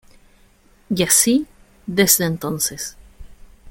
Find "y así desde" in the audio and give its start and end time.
0.89-2.25